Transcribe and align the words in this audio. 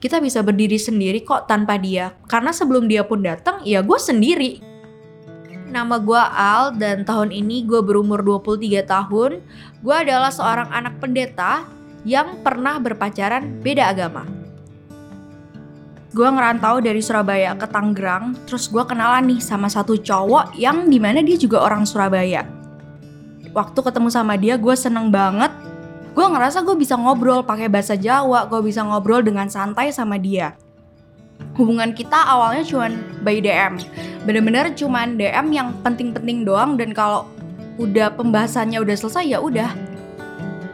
kita 0.00 0.16
bisa 0.18 0.40
berdiri 0.40 0.80
sendiri 0.80 1.20
kok 1.20 1.44
tanpa 1.44 1.76
dia. 1.76 2.16
Karena 2.24 2.50
sebelum 2.50 2.88
dia 2.88 3.04
pun 3.04 3.20
datang, 3.20 3.60
ya 3.68 3.84
gue 3.84 3.98
sendiri. 4.00 4.64
Nama 5.70 6.02
gue 6.02 6.18
Al 6.18 6.74
dan 6.74 7.06
tahun 7.06 7.30
ini 7.30 7.62
gue 7.68 7.84
berumur 7.84 8.24
23 8.24 8.80
tahun. 8.88 9.44
Gue 9.84 9.94
adalah 9.94 10.32
seorang 10.32 10.72
anak 10.72 10.98
pendeta 10.98 11.68
yang 12.02 12.40
pernah 12.40 12.80
berpacaran 12.80 13.60
beda 13.60 13.92
agama. 13.92 14.24
Gue 16.10 16.26
ngerantau 16.26 16.82
dari 16.82 16.98
Surabaya 16.98 17.54
ke 17.54 17.70
Tangerang, 17.70 18.34
terus 18.42 18.66
gue 18.66 18.82
kenalan 18.82 19.30
nih 19.30 19.38
sama 19.38 19.70
satu 19.70 19.94
cowok 19.94 20.58
yang 20.58 20.90
di 20.90 20.98
mana 20.98 21.22
dia 21.22 21.38
juga 21.38 21.62
orang 21.62 21.86
Surabaya. 21.86 22.42
Waktu 23.54 23.78
ketemu 23.78 24.08
sama 24.10 24.34
dia 24.34 24.58
gue 24.58 24.74
seneng 24.74 25.14
banget 25.14 25.54
gue 26.10 26.26
ngerasa 26.26 26.66
gue 26.66 26.74
bisa 26.74 26.98
ngobrol 26.98 27.46
pakai 27.46 27.70
bahasa 27.70 27.94
Jawa, 27.94 28.50
gue 28.50 28.60
bisa 28.66 28.82
ngobrol 28.82 29.22
dengan 29.22 29.46
santai 29.46 29.94
sama 29.94 30.18
dia. 30.18 30.58
Hubungan 31.54 31.94
kita 31.94 32.16
awalnya 32.16 32.66
cuman 32.66 32.92
by 33.22 33.38
DM, 33.38 33.78
bener-bener 34.26 34.74
cuman 34.74 35.14
DM 35.16 35.46
yang 35.54 35.68
penting-penting 35.86 36.42
doang 36.42 36.74
dan 36.74 36.90
kalau 36.90 37.30
udah 37.80 38.12
pembahasannya 38.12 38.82
udah 38.82 38.96
selesai 38.96 39.24
ya 39.24 39.38
udah. 39.38 39.70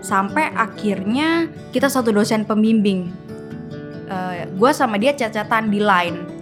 Sampai 0.01 0.55
akhirnya 0.55 1.51
kita 1.75 1.91
satu 1.91 2.15
dosen 2.15 2.47
pembimbing. 2.47 3.11
Uh, 4.07 4.47
gue 4.55 4.71
sama 4.71 5.03
dia 5.03 5.11
chat-chatan 5.11 5.67
di 5.67 5.83
line 5.83 6.37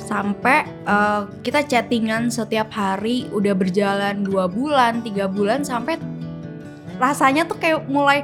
sampai 0.00 0.66
uh, 0.84 1.28
kita 1.40 1.64
chattingan 1.64 2.28
setiap 2.28 2.68
hari 2.74 3.28
udah 3.30 3.56
berjalan 3.56 4.24
dua 4.26 4.48
bulan 4.50 5.00
tiga 5.00 5.28
bulan 5.30 5.62
sampai 5.62 5.96
rasanya 7.02 7.42
tuh 7.50 7.58
kayak 7.58 7.90
mulai 7.90 8.22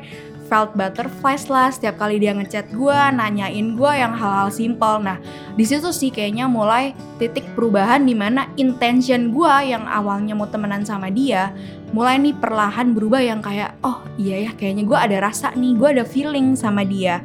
felt 0.49 0.73
butterflies 0.73 1.45
lah 1.53 1.69
setiap 1.69 2.01
kali 2.01 2.17
dia 2.17 2.33
ngechat 2.33 2.73
gue, 2.73 2.99
nanyain 3.13 3.77
gue 3.77 3.93
yang 3.93 4.17
hal-hal 4.17 4.49
simpel. 4.49 4.97
Nah, 4.97 5.21
di 5.55 5.65
situ 5.69 5.93
sih 5.93 6.09
kayaknya 6.09 6.49
mulai 6.49 6.97
titik 7.21 7.45
perubahan 7.53 8.09
di 8.09 8.17
mana 8.17 8.49
intention 8.57 9.37
gue 9.37 9.55
yang 9.69 9.85
awalnya 9.85 10.33
mau 10.33 10.49
temenan 10.49 10.89
sama 10.89 11.13
dia, 11.13 11.53
mulai 11.93 12.17
nih 12.17 12.33
perlahan 12.33 12.97
berubah 12.97 13.21
yang 13.21 13.45
kayak, 13.45 13.77
oh 13.85 14.01
iya 14.17 14.49
ya 14.49 14.51
kayaknya 14.57 14.89
gue 14.89 14.99
ada 14.99 15.17
rasa 15.21 15.53
nih, 15.53 15.77
gue 15.77 15.89
ada 16.01 16.05
feeling 16.09 16.57
sama 16.57 16.81
dia. 16.83 17.21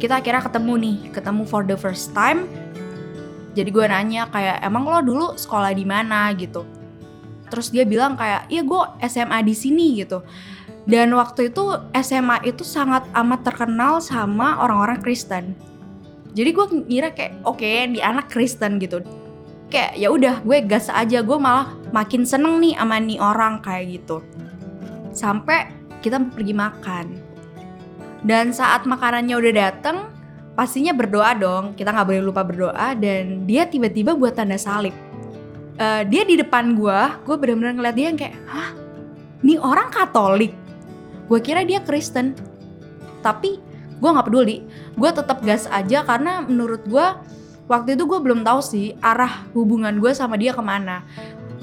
Kita 0.00 0.24
akhirnya 0.24 0.46
ketemu 0.48 0.72
nih, 0.80 0.96
ketemu 1.12 1.42
for 1.44 1.68
the 1.68 1.76
first 1.76 2.16
time. 2.16 2.48
Jadi 3.52 3.68
gue 3.68 3.84
nanya 3.84 4.30
kayak, 4.32 4.64
emang 4.64 4.88
lo 4.88 5.04
dulu 5.04 5.26
sekolah 5.36 5.74
di 5.76 5.84
mana 5.84 6.32
gitu 6.32 6.77
terus 7.48 7.72
dia 7.72 7.82
bilang 7.82 8.14
kayak 8.14 8.46
iya 8.52 8.62
gue 8.62 8.82
SMA 9.08 9.38
di 9.42 9.54
sini 9.56 9.86
gitu. 10.04 10.22
Dan 10.88 11.12
waktu 11.12 11.52
itu 11.52 11.76
SMA 12.00 12.48
itu 12.48 12.64
sangat 12.64 13.04
amat 13.12 13.44
terkenal 13.44 14.00
sama 14.00 14.56
orang-orang 14.64 15.04
Kristen. 15.04 15.52
Jadi 16.32 16.50
gue 16.54 16.66
ngira 16.88 17.12
kayak 17.12 17.44
oke 17.44 17.60
okay, 17.60 17.88
di 17.92 18.00
anak 18.00 18.32
Kristen 18.32 18.80
gitu. 18.80 19.04
Kayak 19.68 19.92
ya 20.00 20.08
udah 20.08 20.40
gue 20.40 20.58
gas 20.64 20.88
aja 20.88 21.20
gue 21.20 21.36
malah 21.36 21.76
makin 21.92 22.24
seneng 22.24 22.56
nih 22.56 22.72
sama 22.72 22.96
nih 23.04 23.20
orang 23.20 23.60
kayak 23.60 24.00
gitu. 24.00 24.24
Sampai 25.12 25.68
kita 26.00 26.16
pergi 26.32 26.56
makan. 26.56 27.06
Dan 28.24 28.56
saat 28.56 28.88
makanannya 28.88 29.36
udah 29.36 29.52
dateng 29.52 30.08
pastinya 30.56 30.96
berdoa 30.96 31.36
dong. 31.36 31.76
Kita 31.76 31.92
nggak 31.92 32.08
boleh 32.08 32.22
lupa 32.24 32.42
berdoa 32.48 32.96
dan 32.96 33.44
dia 33.44 33.68
tiba-tiba 33.68 34.16
buat 34.16 34.32
tanda 34.32 34.56
salib 34.56 35.07
uh, 35.78 36.02
dia 36.04 36.22
di 36.26 36.34
depan 36.36 36.74
gue 36.74 37.00
gue 37.24 37.36
bener-bener 37.38 37.72
ngeliat 37.78 37.96
dia 37.96 38.06
yang 38.10 38.18
kayak 38.18 38.36
hah? 38.50 38.70
Ini 39.38 39.54
orang 39.62 39.88
Katolik? 39.94 40.50
Gue 41.30 41.38
kira 41.38 41.62
dia 41.62 41.78
Kristen. 41.78 42.34
Tapi 43.22 43.62
gue 43.98 44.10
nggak 44.10 44.26
peduli. 44.26 44.66
Gue 44.98 45.10
tetap 45.14 45.38
gas 45.46 45.70
aja 45.70 46.02
karena 46.02 46.42
menurut 46.42 46.82
gue 46.84 47.06
waktu 47.70 47.94
itu 47.94 48.04
gue 48.10 48.18
belum 48.18 48.42
tahu 48.42 48.60
sih 48.60 48.98
arah 48.98 49.46
hubungan 49.54 49.94
gue 50.02 50.10
sama 50.10 50.34
dia 50.34 50.50
ke 50.50 50.62
mana. 50.62 51.06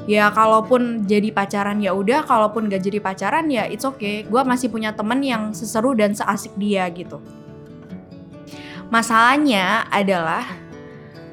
Ya 0.06 0.30
kalaupun 0.30 1.04
jadi 1.10 1.34
pacaran 1.34 1.82
ya 1.82 1.90
udah 1.90 2.30
kalaupun 2.30 2.70
gak 2.70 2.86
jadi 2.86 3.02
pacaran 3.02 3.50
ya 3.50 3.66
it's 3.66 3.84
okay. 3.84 4.22
Gue 4.24 4.40
masih 4.46 4.70
punya 4.70 4.94
temen 4.94 5.18
yang 5.20 5.50
seseru 5.52 5.98
dan 5.98 6.14
seasik 6.14 6.54
dia 6.62 6.86
gitu. 6.94 7.18
Masalahnya 8.94 9.90
adalah 9.90 10.46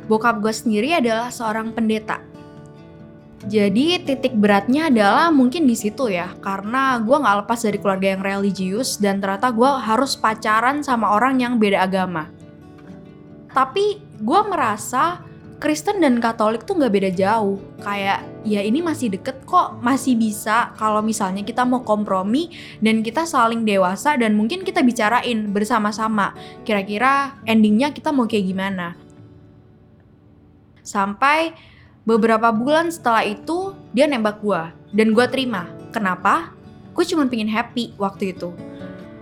bokap 0.08 0.40
gue 0.40 0.50
sendiri 0.56 0.96
adalah 0.96 1.28
seorang 1.28 1.76
pendeta 1.76 2.31
jadi 3.42 3.98
titik 4.06 4.38
beratnya 4.38 4.86
adalah 4.86 5.34
mungkin 5.34 5.66
di 5.66 5.74
situ 5.74 6.06
ya, 6.06 6.30
karena 6.38 7.02
gue 7.02 7.16
nggak 7.16 7.36
lepas 7.42 7.58
dari 7.58 7.78
keluarga 7.82 8.14
yang 8.14 8.22
religius 8.22 9.02
dan 9.02 9.18
ternyata 9.18 9.50
gue 9.50 9.66
harus 9.66 10.14
pacaran 10.14 10.82
sama 10.86 11.10
orang 11.10 11.42
yang 11.42 11.58
beda 11.58 11.82
agama. 11.82 12.30
Tapi 13.50 13.98
gue 14.22 14.40
merasa 14.46 15.20
Kristen 15.62 16.02
dan 16.02 16.18
Katolik 16.18 16.66
tuh 16.66 16.74
nggak 16.74 16.90
beda 16.90 17.10
jauh. 17.14 17.58
Kayak 17.78 18.26
ya 18.42 18.62
ini 18.62 18.82
masih 18.82 19.14
deket 19.14 19.46
kok, 19.46 19.78
masih 19.78 20.18
bisa 20.18 20.74
kalau 20.74 20.98
misalnya 21.02 21.46
kita 21.46 21.62
mau 21.62 21.86
kompromi 21.86 22.50
dan 22.82 23.02
kita 23.02 23.22
saling 23.22 23.62
dewasa 23.62 24.18
dan 24.18 24.34
mungkin 24.34 24.66
kita 24.66 24.82
bicarain 24.82 25.54
bersama-sama. 25.54 26.34
Kira-kira 26.66 27.38
endingnya 27.46 27.94
kita 27.94 28.10
mau 28.10 28.26
kayak 28.26 28.46
gimana? 28.46 28.98
Sampai 30.82 31.54
Beberapa 32.02 32.50
bulan 32.50 32.90
setelah 32.90 33.22
itu 33.22 33.78
dia 33.94 34.10
nembak 34.10 34.42
gue 34.42 34.62
dan 34.90 35.14
gue 35.14 35.26
terima. 35.30 35.70
Kenapa? 35.94 36.50
Gue 36.98 37.06
cuma 37.06 37.30
pingin 37.30 37.46
happy 37.46 37.94
waktu 37.94 38.34
itu. 38.34 38.50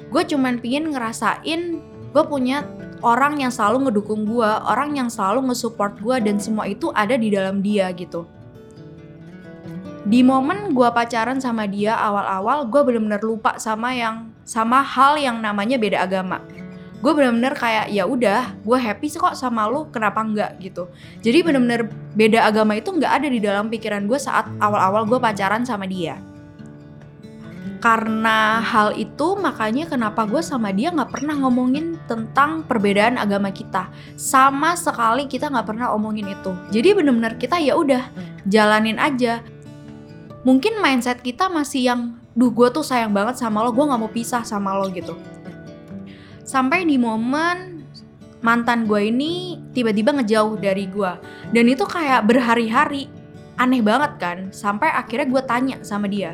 Gue 0.09 0.25
cuma 0.25 0.49
pingin 0.57 0.89
ngerasain 0.89 1.77
gue 2.11 2.25
punya 2.25 2.65
orang 3.05 3.37
yang 3.37 3.53
selalu 3.53 3.89
ngedukung 3.89 4.25
gue, 4.25 4.49
orang 4.49 4.97
yang 4.97 5.13
selalu 5.13 5.53
nge-support 5.53 6.01
gue 6.01 6.17
dan 6.25 6.41
semua 6.41 6.65
itu 6.73 6.89
ada 6.97 7.21
di 7.21 7.29
dalam 7.29 7.61
dia 7.61 7.93
gitu. 7.93 8.25
Di 10.01 10.25
momen 10.25 10.73
gue 10.73 10.89
pacaran 10.89 11.37
sama 11.37 11.69
dia 11.69 11.93
awal-awal 12.01 12.65
gue 12.65 12.81
bener-bener 12.81 13.21
lupa 13.21 13.61
sama 13.61 13.93
yang 13.93 14.33
sama 14.49 14.81
hal 14.81 15.21
yang 15.21 15.37
namanya 15.39 15.77
beda 15.77 16.09
agama 16.09 16.41
gue 17.00 17.12
bener-bener 17.16 17.56
kayak 17.56 17.88
ya 17.88 18.05
udah 18.05 18.61
gue 18.61 18.78
happy 18.78 19.09
sih 19.09 19.16
kok 19.16 19.33
sama 19.33 19.65
lu 19.66 19.88
kenapa 19.88 20.21
enggak? 20.21 20.53
gitu. 20.61 20.93
Jadi 21.25 21.41
bener-bener 21.41 21.88
beda 22.12 22.44
agama 22.44 22.77
itu 22.77 22.93
nggak 22.93 23.12
ada 23.25 23.28
di 23.33 23.41
dalam 23.41 23.72
pikiran 23.72 24.05
gue 24.05 24.21
saat 24.21 24.44
awal-awal 24.61 25.09
gue 25.09 25.16
pacaran 25.16 25.65
sama 25.65 25.88
dia. 25.88 26.21
Karena 27.81 28.61
hal 28.61 28.93
itu 29.00 29.41
makanya 29.41 29.88
kenapa 29.88 30.28
gue 30.28 30.44
sama 30.44 30.69
dia 30.69 30.93
nggak 30.93 31.16
pernah 31.16 31.33
ngomongin 31.41 31.97
tentang 32.05 32.69
perbedaan 32.69 33.17
agama 33.17 33.49
kita. 33.49 33.88
Sama 34.21 34.77
sekali 34.77 35.25
kita 35.25 35.49
nggak 35.49 35.65
pernah 35.65 35.88
omongin 35.97 36.28
itu. 36.28 36.53
Jadi 36.69 36.93
bener-bener 36.93 37.41
kita 37.41 37.56
ya 37.56 37.81
udah 37.81 38.05
jalanin 38.44 39.00
aja. 39.00 39.41
Mungkin 40.44 40.84
mindset 40.84 41.25
kita 41.25 41.49
masih 41.49 41.88
yang 41.88 42.00
duh 42.37 42.53
gue 42.53 42.69
tuh 42.69 42.84
sayang 42.84 43.17
banget 43.17 43.41
sama 43.41 43.65
lo 43.65 43.72
gue 43.72 43.84
nggak 43.84 44.00
mau 44.00 44.12
pisah 44.12 44.44
sama 44.47 44.77
lo 44.78 44.87
gitu 44.93 45.19
sampai 46.50 46.83
di 46.83 46.99
momen 46.99 47.87
mantan 48.43 48.91
gue 48.91 49.06
ini 49.06 49.62
tiba-tiba 49.71 50.11
ngejauh 50.19 50.59
dari 50.59 50.91
gue 50.91 51.12
dan 51.55 51.65
itu 51.71 51.87
kayak 51.87 52.27
berhari-hari. 52.27 53.06
Aneh 53.61 53.84
banget 53.84 54.16
kan? 54.16 54.38
Sampai 54.56 54.88
akhirnya 54.88 55.28
gue 55.28 55.43
tanya 55.44 55.77
sama 55.84 56.09
dia 56.09 56.33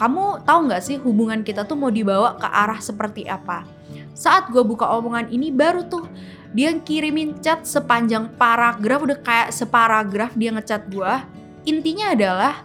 kamu 0.00 0.48
tahu 0.48 0.72
nggak 0.72 0.80
sih 0.80 0.96
hubungan 0.96 1.44
kita 1.44 1.68
tuh 1.68 1.76
mau 1.76 1.92
dibawa 1.92 2.40
ke 2.40 2.48
arah 2.48 2.80
seperti 2.80 3.28
apa? 3.28 3.68
Saat 4.16 4.48
gue 4.48 4.64
buka 4.64 4.88
omongan 4.96 5.28
ini 5.28 5.52
baru 5.52 5.84
tuh 5.84 6.08
dia 6.56 6.72
kirimin 6.72 7.36
chat 7.44 7.68
sepanjang 7.68 8.32
paragraf 8.40 9.04
udah 9.04 9.20
kayak 9.20 9.52
separagraf 9.52 10.32
dia 10.32 10.56
ngechat 10.56 10.88
gue 10.88 11.12
intinya 11.68 12.16
adalah 12.16 12.64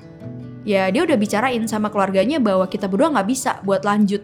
ya 0.64 0.88
dia 0.90 1.04
udah 1.04 1.20
bicarain 1.20 1.62
sama 1.68 1.92
keluarganya 1.92 2.40
bahwa 2.40 2.66
kita 2.72 2.88
berdua 2.88 3.12
nggak 3.12 3.28
bisa 3.28 3.60
buat 3.68 3.84
lanjut 3.84 4.24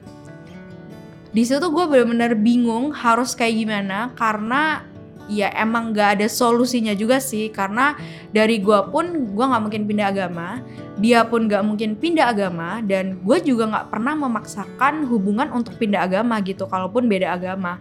di 1.31 1.47
situ 1.47 1.63
gue 1.71 1.85
bener-bener 1.87 2.35
bingung 2.35 2.91
harus 2.91 3.31
kayak 3.35 3.55
gimana 3.63 4.11
karena 4.19 4.83
ya 5.31 5.47
emang 5.55 5.95
gak 5.95 6.19
ada 6.19 6.27
solusinya 6.27 6.91
juga 6.91 7.23
sih. 7.23 7.47
Karena 7.47 7.95
dari 8.35 8.59
gue 8.59 8.79
pun 8.91 9.31
gue 9.31 9.45
nggak 9.47 9.63
mungkin 9.63 9.83
pindah 9.87 10.07
agama 10.11 10.59
dia 10.99 11.25
pun 11.25 11.49
gak 11.49 11.63
mungkin 11.65 11.97
pindah 11.97 12.29
agama 12.29 12.83
dan 12.85 13.17
gue 13.23 13.37
juga 13.41 13.65
nggak 13.73 13.87
pernah 13.89 14.13
memaksakan 14.13 15.07
hubungan 15.09 15.49
untuk 15.49 15.79
pindah 15.81 16.05
agama 16.05 16.37
gitu 16.43 16.67
kalaupun 16.67 17.09
beda 17.09 17.33
agama. 17.33 17.79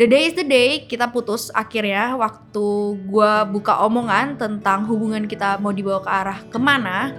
The 0.00 0.08
day 0.08 0.32
is 0.32 0.34
the 0.38 0.46
day 0.46 0.88
kita 0.88 1.12
putus 1.12 1.52
akhirnya 1.52 2.16
waktu 2.16 2.96
gue 3.04 3.32
buka 3.52 3.84
omongan 3.84 4.40
tentang 4.40 4.88
hubungan 4.88 5.28
kita 5.28 5.60
mau 5.60 5.74
dibawa 5.74 6.00
ke 6.00 6.08
arah 6.10 6.38
ke 6.48 6.56
mana. 6.56 7.12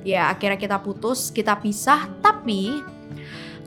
Ya 0.00 0.32
akhirnya 0.32 0.56
kita 0.56 0.80
putus 0.80 1.28
kita 1.28 1.52
pisah 1.60 2.08
tapi 2.24 2.80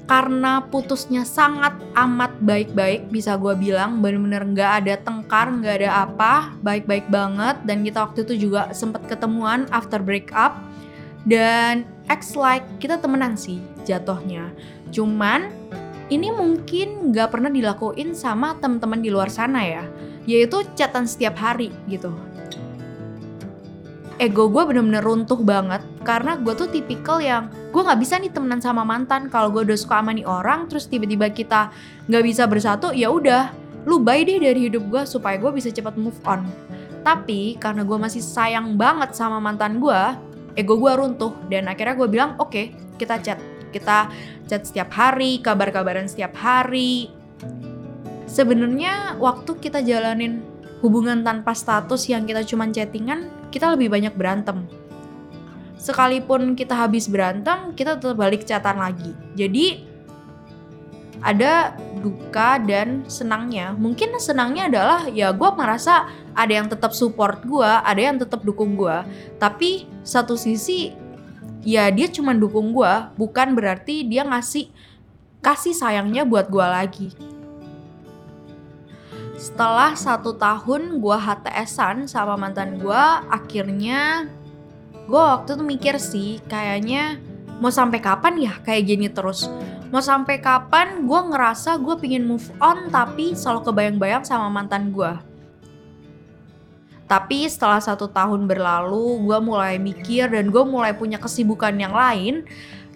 karena 0.08 0.64
putusnya 0.72 1.28
sangat 1.28 1.76
amat 1.92 2.32
baik-baik 2.40 3.12
bisa 3.12 3.36
gue 3.36 3.54
bilang. 3.60 4.00
Bener-bener 4.00 4.48
nggak 4.48 4.72
ada 4.84 4.94
tengkar 5.04 5.52
nggak 5.52 5.84
ada 5.84 6.08
apa. 6.08 6.34
Baik-baik 6.64 7.12
banget. 7.12 7.60
Dan 7.68 7.84
kita 7.84 8.08
waktu 8.08 8.24
itu 8.24 8.48
juga 8.48 8.72
sempet 8.72 9.04
ketemuan 9.12 9.68
after 9.76 10.00
break 10.00 10.32
up 10.32 10.64
dan 11.28 11.84
ex 12.08 12.40
like 12.40 12.64
kita 12.80 12.96
temenan 12.96 13.36
sih 13.36 13.60
jatuhnya. 13.84 14.48
Cuman 14.96 15.52
ini 16.08 16.32
mungkin 16.32 17.12
gak 17.12 17.36
pernah 17.36 17.52
dilakuin 17.52 18.16
sama 18.16 18.56
teman-teman 18.64 19.04
di 19.04 19.12
luar 19.12 19.28
sana 19.28 19.60
ya, 19.60 19.84
yaitu 20.24 20.64
chatan 20.80 21.04
setiap 21.04 21.36
hari 21.36 21.68
gitu. 21.92 22.16
Ego 24.16 24.48
gue 24.48 24.64
bener-bener 24.64 25.04
runtuh 25.04 25.38
banget. 25.44 25.84
Karena 26.08 26.40
gue 26.40 26.56
tuh 26.56 26.72
tipikal 26.72 27.20
yang 27.20 27.52
gue 27.68 27.82
nggak 27.84 28.00
bisa 28.00 28.16
nih 28.18 28.32
temenan 28.32 28.64
sama 28.64 28.88
mantan. 28.88 29.28
Kalau 29.28 29.52
gue 29.52 29.68
udah 29.68 29.78
suka 29.78 30.00
sama 30.00 30.12
nih 30.16 30.26
orang 30.28 30.66
terus 30.72 30.88
tiba-tiba 30.88 31.30
kita 31.32 31.72
nggak 32.08 32.24
bisa 32.24 32.44
bersatu 32.48 32.96
ya 32.96 33.12
udah. 33.12 33.52
Lu 33.88 34.04
bye 34.04 34.24
deh 34.24 34.40
dari 34.40 34.68
hidup 34.68 34.88
gue 34.88 35.04
supaya 35.08 35.40
gue 35.40 35.52
bisa 35.52 35.72
cepat 35.72 35.96
move 35.96 36.18
on. 36.28 36.48
Tapi 37.04 37.56
karena 37.60 37.88
gue 37.88 37.98
masih 38.00 38.20
sayang 38.20 38.76
banget 38.76 39.16
sama 39.16 39.40
mantan 39.40 39.80
gue, 39.80 40.02
ego 40.60 40.76
gue 40.76 40.92
runtuh. 40.92 41.32
Dan 41.48 41.72
akhirnya 41.72 41.96
gue 41.96 42.08
bilang 42.08 42.36
oke 42.40 42.52
okay, 42.52 42.66
kita 43.00 43.20
chat. 43.24 43.40
Kita 43.72 44.12
chat 44.48 44.64
setiap 44.64 44.92
hari 44.96 45.40
kabar-kabaran 45.44 46.08
setiap 46.08 46.36
hari. 46.40 47.12
Sebenarnya 48.28 49.16
waktu 49.20 49.56
kita 49.56 49.80
jalanin 49.84 50.44
hubungan 50.84 51.24
tanpa 51.24 51.56
status 51.56 52.12
yang 52.12 52.28
kita 52.28 52.44
cuma 52.46 52.68
chattingan 52.70 53.32
kita 53.50 53.74
lebih 53.74 53.90
banyak 53.90 54.14
berantem 54.14 54.68
sekalipun 55.78 56.58
kita 56.58 56.74
habis 56.74 57.08
berantem 57.08 57.72
kita 57.78 57.96
tetap 57.98 58.18
balik 58.18 58.44
chatan 58.44 58.82
lagi 58.82 59.14
jadi 59.38 59.86
ada 61.18 61.74
duka 61.98 62.62
dan 62.62 63.02
senangnya. 63.10 63.74
Mungkin 63.74 64.22
senangnya 64.22 64.70
adalah 64.70 65.10
ya 65.10 65.34
gue 65.34 65.50
merasa 65.58 66.06
ada 66.38 66.54
yang 66.54 66.70
tetap 66.70 66.94
support 66.94 67.42
gue, 67.42 67.66
ada 67.66 67.98
yang 67.98 68.22
tetap 68.22 68.46
dukung 68.46 68.78
gue. 68.78 69.02
Tapi 69.42 69.90
satu 70.06 70.38
sisi 70.38 70.94
ya 71.68 71.90
dia 71.92 72.08
cuma 72.08 72.32
dukung 72.32 72.72
gue 72.72 72.94
bukan 73.20 73.52
berarti 73.52 74.08
dia 74.08 74.24
ngasih 74.24 74.72
kasih 75.44 75.76
sayangnya 75.76 76.24
buat 76.24 76.48
gue 76.48 76.64
lagi 76.64 77.10
setelah 79.36 79.92
satu 79.94 80.34
tahun 80.34 81.04
gue 81.04 81.18
HTSan 81.20 82.08
sama 82.08 82.40
mantan 82.40 82.80
gue 82.80 83.04
akhirnya 83.28 84.32
gue 85.08 85.18
waktu 85.18 85.56
itu 85.56 85.64
mikir 85.64 85.96
sih 85.98 86.44
kayaknya 86.52 87.18
mau 87.64 87.72
sampai 87.72 88.04
kapan 88.04 88.36
ya 88.38 88.54
kayak 88.62 88.84
gini 88.86 89.08
terus 89.08 89.48
mau 89.88 90.04
sampai 90.04 90.44
kapan 90.44 91.08
gue 91.08 91.22
ngerasa 91.32 91.80
gue 91.80 91.96
pingin 91.98 92.28
move 92.28 92.46
on 92.60 92.92
tapi 92.92 93.34
selalu 93.34 93.72
kebayang-bayang 93.72 94.28
sama 94.28 94.52
mantan 94.52 94.92
gue 94.92 95.16
tapi 97.08 97.48
setelah 97.48 97.80
satu 97.80 98.12
tahun 98.12 98.52
berlalu, 98.52 99.24
gue 99.24 99.40
mulai 99.40 99.80
mikir 99.80 100.28
dan 100.28 100.52
gue 100.52 100.64
mulai 100.68 100.92
punya 100.92 101.16
kesibukan 101.16 101.72
yang 101.80 101.96
lain. 101.96 102.44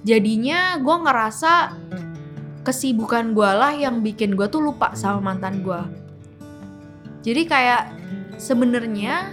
Jadinya 0.03 0.75
gue 0.83 0.95
ngerasa 0.99 1.79
kesibukan 2.67 3.31
gue 3.31 3.47
lah 3.47 3.71
yang 3.71 4.03
bikin 4.03 4.35
gue 4.35 4.51
tuh 4.51 4.59
lupa 4.59 4.91
sama 4.99 5.31
mantan 5.31 5.63
gue. 5.63 5.81
Jadi 7.23 7.47
kayak 7.47 7.87
sebenarnya 8.35 9.31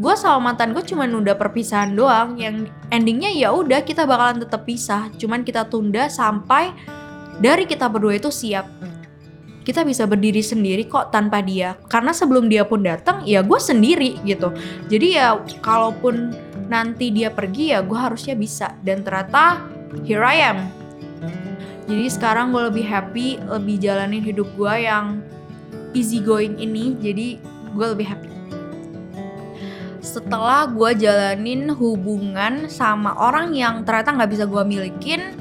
gue 0.00 0.14
sama 0.16 0.40
mantan 0.40 0.72
gue 0.72 0.80
cuma 0.80 1.04
udah 1.04 1.36
perpisahan 1.36 1.92
doang. 1.92 2.40
Yang 2.40 2.72
endingnya 2.88 3.28
ya 3.36 3.52
udah 3.52 3.84
kita 3.84 4.08
bakalan 4.08 4.40
tetap 4.40 4.64
pisah. 4.64 5.12
Cuman 5.20 5.44
kita 5.44 5.68
tunda 5.68 6.08
sampai 6.08 6.72
dari 7.36 7.68
kita 7.68 7.84
berdua 7.92 8.16
itu 8.16 8.32
siap. 8.32 8.64
Kita 9.60 9.84
bisa 9.84 10.08
berdiri 10.08 10.40
sendiri 10.40 10.88
kok 10.88 11.12
tanpa 11.12 11.44
dia. 11.44 11.76
Karena 11.92 12.16
sebelum 12.16 12.48
dia 12.48 12.64
pun 12.64 12.80
datang 12.80 13.28
ya 13.28 13.44
gue 13.44 13.60
sendiri 13.60 14.16
gitu. 14.24 14.56
Jadi 14.88 15.20
ya 15.20 15.36
kalaupun 15.60 16.32
nanti 16.72 17.12
dia 17.12 17.28
pergi 17.28 17.76
ya 17.76 17.84
gue 17.84 17.98
harusnya 18.00 18.32
bisa. 18.32 18.72
Dan 18.80 19.04
ternyata 19.04 19.68
here 20.08 20.24
I 20.24 20.40
am. 20.40 20.58
Jadi 21.84 22.08
sekarang 22.08 22.56
gue 22.56 22.72
lebih 22.72 22.88
happy 22.88 23.36
lebih 23.52 23.76
jalanin 23.76 24.24
hidup 24.24 24.48
gue 24.56 24.74
yang 24.80 25.20
easy 25.92 26.24
going 26.24 26.56
ini. 26.56 26.96
Jadi 26.96 27.36
gue 27.76 27.86
lebih 27.92 28.08
happy 28.08 28.39
setelah 30.10 30.66
gue 30.66 31.06
jalanin 31.06 31.70
hubungan 31.70 32.66
sama 32.66 33.14
orang 33.14 33.54
yang 33.54 33.86
ternyata 33.86 34.18
nggak 34.18 34.30
bisa 34.34 34.44
gue 34.50 34.62
milikin 34.66 35.38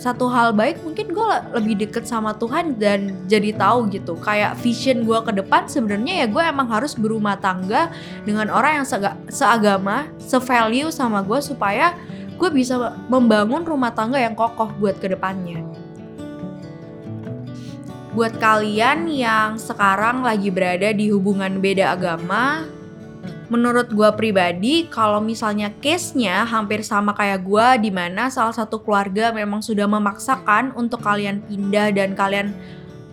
satu 0.00 0.26
hal 0.26 0.50
baik 0.50 0.82
mungkin 0.82 1.14
gue 1.14 1.30
lebih 1.54 1.86
deket 1.86 2.10
sama 2.10 2.34
Tuhan 2.34 2.74
dan 2.74 3.14
jadi 3.30 3.54
tahu 3.54 3.86
gitu. 3.94 4.18
Kayak 4.18 4.58
vision 4.58 5.06
gue 5.06 5.14
ke 5.22 5.30
depan 5.30 5.70
sebenarnya 5.70 6.24
ya 6.24 6.26
gue 6.26 6.42
emang 6.42 6.66
harus 6.66 6.98
berumah 6.98 7.38
tangga 7.38 7.92
dengan 8.26 8.50
orang 8.50 8.82
yang 8.82 8.86
se 8.88 8.98
seagama 9.30 10.10
sevalue 10.18 10.90
sama 10.90 11.22
gue 11.22 11.38
supaya 11.38 11.94
gue 12.34 12.50
bisa 12.50 12.98
membangun 13.06 13.62
rumah 13.62 13.94
tangga 13.94 14.18
yang 14.18 14.34
kokoh 14.34 14.74
buat 14.82 14.98
ke 14.98 15.06
depannya 15.06 15.62
buat 18.12 18.36
kalian 18.36 19.08
yang 19.08 19.56
sekarang 19.56 20.20
lagi 20.20 20.52
berada 20.52 20.92
di 20.92 21.08
hubungan 21.08 21.62
beda 21.62 21.96
agama 21.96 22.68
menurut 23.52 23.92
gue 23.92 24.10
pribadi 24.16 24.88
kalau 24.88 25.20
misalnya 25.20 25.70
case-nya 25.78 26.42
hampir 26.48 26.80
sama 26.82 27.12
kayak 27.12 27.44
gue 27.44 27.88
di 27.88 27.90
mana 27.92 28.32
salah 28.32 28.56
satu 28.56 28.80
keluarga 28.80 29.30
memang 29.30 29.60
sudah 29.60 29.84
memaksakan 29.86 30.72
untuk 30.74 31.04
kalian 31.04 31.44
pindah 31.44 31.92
dan 31.92 32.16
kalian 32.16 32.56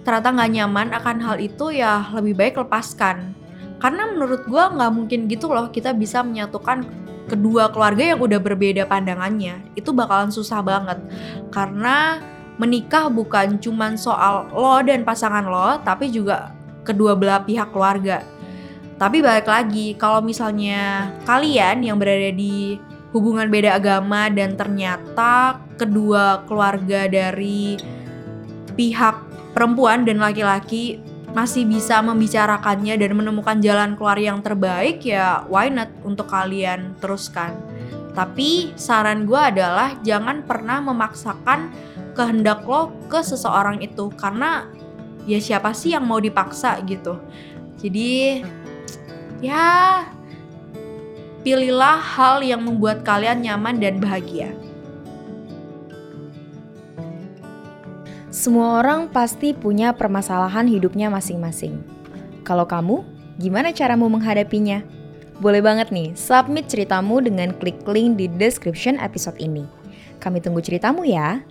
ternyata 0.07 0.31
nggak 0.31 0.51
nyaman 0.55 0.87
akan 0.95 1.17
hal 1.21 1.37
itu 1.37 1.75
ya 1.75 2.07
lebih 2.15 2.33
baik 2.39 2.55
lepaskan. 2.57 3.35
Karena 3.79 4.11
menurut 4.11 4.43
gue 4.47 4.63
nggak 4.63 4.91
mungkin 4.91 5.19
gitu 5.27 5.51
loh 5.51 5.71
kita 5.71 5.91
bisa 5.95 6.23
menyatukan 6.23 6.87
kedua 7.29 7.69
keluarga 7.69 8.15
yang 8.15 8.19
udah 8.19 8.39
berbeda 8.41 8.87
pandangannya. 8.87 9.61
Itu 9.75 9.91
bakalan 9.91 10.31
susah 10.31 10.63
banget. 10.63 10.99
Karena 11.51 12.19
menikah 12.59 13.07
bukan 13.07 13.55
cuman 13.59 13.95
soal 13.95 14.51
lo 14.51 14.83
dan 14.83 15.07
pasangan 15.07 15.47
lo 15.47 15.79
tapi 15.79 16.11
juga 16.11 16.51
kedua 16.83 17.15
belah 17.15 17.39
pihak 17.47 17.71
keluarga 17.71 18.19
tapi 18.99 19.23
balik 19.23 19.47
lagi, 19.47 19.95
kalau 19.95 20.19
misalnya 20.19 21.15
kalian 21.23 21.87
yang 21.87 21.95
berada 21.95 22.35
di 22.35 22.75
hubungan 23.15 23.47
beda 23.47 23.79
agama 23.79 24.27
dan 24.27 24.59
ternyata 24.59 25.63
kedua 25.79 26.43
keluarga 26.45 27.07
dari 27.07 27.79
pihak 28.75 29.15
perempuan 29.55 30.03
dan 30.03 30.19
laki-laki 30.19 30.99
masih 31.31 31.63
bisa 31.63 32.03
membicarakannya 32.03 32.99
dan 32.99 33.11
menemukan 33.15 33.57
jalan 33.63 33.95
keluar 33.95 34.17
yang 34.17 34.41
terbaik 34.41 35.05
ya 35.05 35.45
why 35.47 35.71
not 35.71 35.89
untuk 36.03 36.27
kalian 36.27 36.91
teruskan. 36.99 37.55
Tapi 38.11 38.75
saran 38.75 39.23
gue 39.23 39.37
adalah 39.37 39.95
jangan 40.03 40.43
pernah 40.43 40.83
memaksakan 40.83 41.71
kehendak 42.17 42.67
lo 42.67 42.91
ke 43.07 43.23
seseorang 43.23 43.79
itu 43.79 44.11
karena 44.17 44.67
ya 45.23 45.39
siapa 45.39 45.71
sih 45.71 45.95
yang 45.95 46.03
mau 46.03 46.19
dipaksa 46.19 46.81
gitu. 46.83 47.15
Jadi 47.79 48.43
ya 49.39 50.05
pilihlah 51.43 51.99
hal 51.99 52.43
yang 52.43 52.63
membuat 52.63 53.01
kalian 53.07 53.43
nyaman 53.43 53.79
dan 53.79 53.97
bahagia. 53.97 54.51
Semua 58.29 58.79
orang 58.79 59.11
pasti 59.11 59.51
punya 59.51 59.91
permasalahan 59.91 60.69
hidupnya 60.69 61.11
masing-masing. 61.11 61.81
Kalau 62.45 62.63
kamu, 62.63 63.03
gimana 63.41 63.73
caramu 63.75 64.07
menghadapinya? 64.07 64.85
Boleh 65.43 65.63
banget 65.63 65.91
nih, 65.91 66.15
submit 66.15 66.67
ceritamu 66.67 67.23
dengan 67.23 67.55
klik 67.57 67.81
link 67.87 68.19
di 68.19 68.27
description 68.29 68.99
episode 68.99 69.39
ini. 69.39 69.65
Kami 70.19 70.43
tunggu 70.43 70.59
ceritamu 70.59 71.07
ya. 71.07 71.41